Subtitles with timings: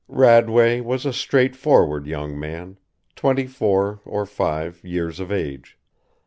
[0.09, 2.79] Radway was a straight forward young man,
[3.15, 5.77] twenty four or five years of age.